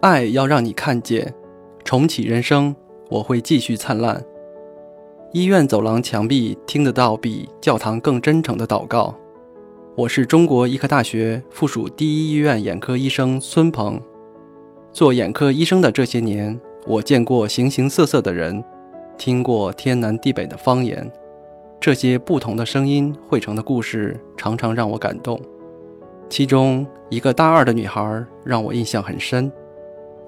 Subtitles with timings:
[0.00, 1.34] 爱要让你看见，
[1.82, 2.74] 重启人生，
[3.10, 4.24] 我会继续灿烂。
[5.32, 9.12] 医院走廊墙壁听得到比教堂更真诚的祷告。
[9.96, 14.00] 我是中国医科大学附属第一医院眼科医生孙鹏。
[14.92, 18.62] 做眼科医生的这些年，我见过形形色色的人，
[19.16, 21.10] 听过天南地北的方言，
[21.80, 25.40] 这些不同的声音汇成的故事，常常让我感动。
[26.28, 29.50] 其中一个大二的女孩让我印象很深。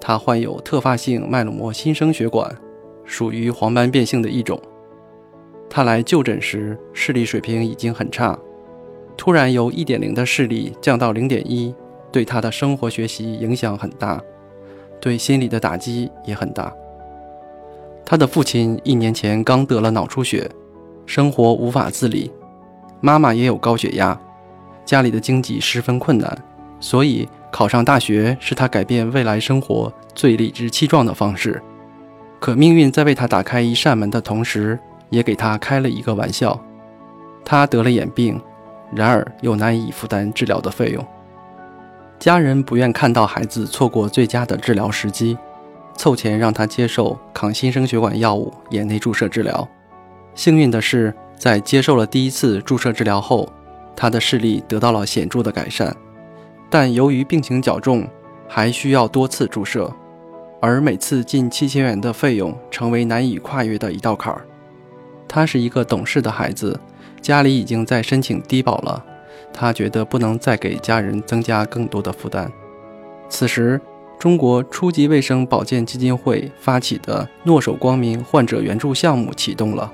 [0.03, 2.53] 他患有特发性脉络膜新生血管，
[3.05, 4.59] 属于黄斑变性的一种。
[5.69, 8.37] 他来就诊时视力水平已经很差，
[9.15, 11.75] 突然由1.0的视力降到0.1，
[12.11, 14.19] 对他的生活学习影响很大，
[14.99, 16.73] 对心理的打击也很大。
[18.03, 20.49] 他的父亲一年前刚得了脑出血，
[21.05, 22.31] 生活无法自理，
[22.99, 24.19] 妈妈也有高血压，
[24.83, 26.35] 家里的经济十分困难，
[26.79, 27.29] 所以。
[27.51, 31.61] 考上大学是他改变未来生活最理直气壮的方式，
[32.39, 36.59] 可命运在为他打开一扇门的同时，也给他开了一个玩笑。
[37.43, 38.39] 他得了眼病，
[38.95, 41.05] 然而又难以负担治疗的费用。
[42.19, 45.37] 家人不愿看到孩子错过最佳的治疗时机，
[45.97, 49.67] 凑钱让他接受抗新生血管药物眼内注射治疗。
[50.35, 53.51] 幸运的是，在接受了第一次注射治疗后，
[53.95, 55.93] 他的视力得到了显著的改善。
[56.71, 58.07] 但由于病情较重，
[58.47, 59.93] 还需要多次注射，
[60.61, 64.47] 而每次近七千元的费用成为难以跨越的一道坎儿。
[65.27, 66.79] 他是一个懂事的孩子，
[67.21, 69.03] 家里已经在申请低保了，
[69.51, 72.49] 他觉得不能再给家人增加更多的负担。
[73.27, 73.79] 此时，
[74.17, 79.91] 中国初级卫生保健基金会发起的“诺手光明患者援助项目”启动了，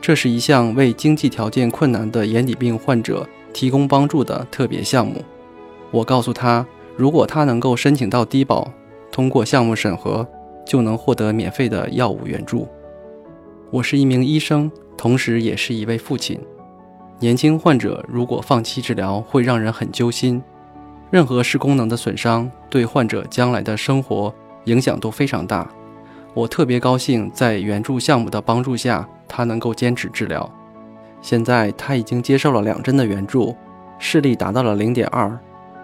[0.00, 5.24] 这是一项为经济条件困难的眼底病患者提供帮助的特别项目。
[5.92, 8.66] 我告诉他，如果他能够申请到低保，
[9.10, 10.26] 通过项目审核，
[10.64, 12.66] 就能获得免费的药物援助。
[13.70, 16.40] 我是一名医生，同时也是一位父亲。
[17.18, 20.42] 年轻患者如果放弃治疗，会让人很揪心。
[21.10, 24.32] 任何视功能的损伤，对患者将来的生活
[24.64, 25.70] 影响都非常大。
[26.32, 30.50] 我特别高兴，在援助项目的帮助下，他能够坚持治疗。
[31.20, 33.54] 现在他已经接受了两针的援助，
[33.98, 35.38] 视力达到了零点二。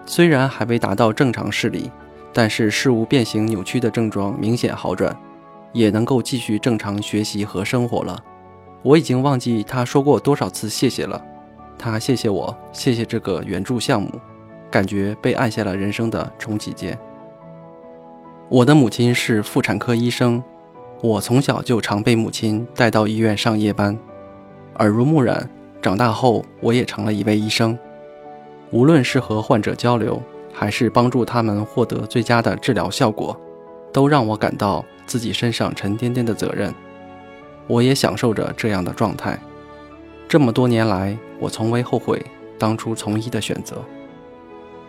[0.09, 1.91] 虽然还未达到正常视力，
[2.33, 5.15] 但是视物变形扭曲的症状明显好转，
[5.71, 8.19] 也能够继续正常学习和生活了。
[8.81, 11.23] 我已经忘记他说过多少次谢谢了，
[11.77, 14.09] 他谢谢我，谢谢这个援助项目，
[14.71, 16.97] 感觉被按下了人生的重启键。
[18.49, 20.43] 我的母亲是妇产科医生，
[21.03, 23.95] 我从小就常被母亲带到医院上夜班，
[24.79, 25.47] 耳濡目染，
[25.83, 27.77] 长大后我也成了一位医生。
[28.71, 30.21] 无论是和患者交流，
[30.53, 33.39] 还是帮助他们获得最佳的治疗效果，
[33.91, 36.73] 都让我感到自己身上沉甸甸的责任。
[37.67, 39.39] 我也享受着这样的状态。
[40.27, 42.23] 这么多年来，我从未后悔
[42.57, 43.83] 当初从医的选择。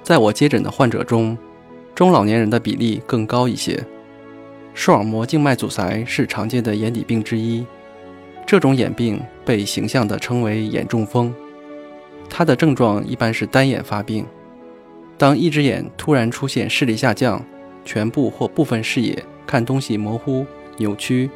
[0.02, 1.36] 在我接诊的患者中，
[1.94, 3.82] 中老年人的比例更高一些。
[4.72, 7.66] 视网膜静脉阻塞是常见的眼底病之一，
[8.47, 11.34] 这种眼病被形象地称为“眼中风”。
[12.30, 14.24] 它的症状一般是单眼发病，
[15.18, 17.44] 当一只眼突然出现视力下降，
[17.84, 20.46] 全部或部分视野看东西模糊、
[20.78, 21.28] 扭曲，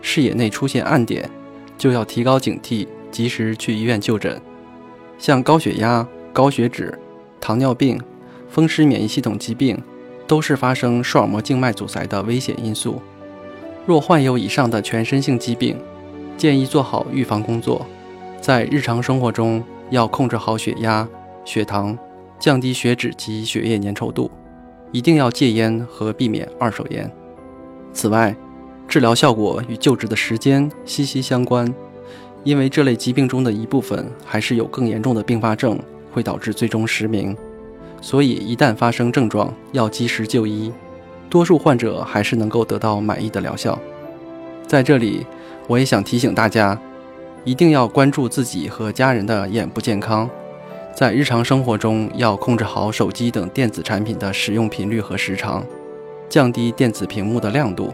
[0.00, 1.30] 视野内出现暗点，
[1.76, 4.40] 就要提高警惕，及时去医院就诊。
[5.18, 6.98] 像高血压、高血脂、
[7.40, 8.00] 糖尿病、
[8.48, 9.80] 风湿免疫系统疾病，
[10.26, 13.00] 都是发生视网膜静脉阻塞的危险因素。
[13.86, 15.76] 若患有以上的全身性疾病，
[16.36, 17.86] 建议做好预防工作，
[18.40, 19.62] 在日常生活中。
[19.90, 21.08] 要控制好血压、
[21.44, 21.96] 血糖，
[22.38, 24.30] 降低血脂及血液粘稠度，
[24.92, 27.10] 一定要戒烟和避免二手烟。
[27.92, 28.34] 此外，
[28.86, 31.72] 治疗效果与救治的时间息息相关，
[32.44, 35.78] 因为这类疾病中的一部分还是有更严重的并发症，
[36.12, 37.36] 会导致最终失明。
[38.00, 40.72] 所以，一旦发生症状，要及时就医。
[41.28, 43.78] 多数患者还是能够得到满意的疗效。
[44.66, 45.26] 在这里，
[45.66, 46.80] 我也想提醒大家。
[47.48, 50.28] 一定要关注自己和家人的眼部健康，
[50.94, 55.64] 在日常生活中要控制好手机等电子产品的使用频率和时长，
[56.28, 57.90] 降低电子屏幕的亮度，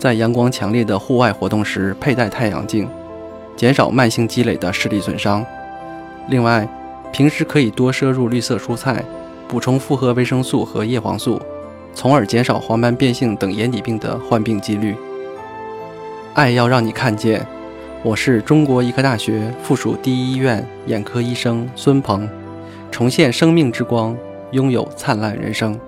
[0.00, 2.88] 在阳光强烈的户外活动时佩戴太阳镜，
[3.56, 5.46] 减少慢性积累的视力损伤。
[6.28, 6.68] 另外，
[7.12, 9.04] 平时可以多摄入绿色蔬菜，
[9.46, 11.40] 补充复合维生素和叶黄素，
[11.94, 14.96] 从而减少黄斑变性等眼底病的患病几率。
[16.34, 17.46] 爱要让你看见。
[18.04, 22.28] 我是中国医科大学附属第一医院眼科医生孙鹏，
[22.90, 24.16] 重现生命之光，
[24.50, 25.78] 拥有灿烂人生。